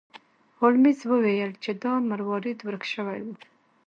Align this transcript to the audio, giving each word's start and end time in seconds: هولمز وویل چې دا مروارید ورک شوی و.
هولمز 0.59 0.99
وویل 1.11 1.51
چې 1.63 1.71
دا 1.83 1.93
مروارید 2.09 2.59
ورک 2.61 2.83
شوی 2.93 3.19
و. 3.23 3.27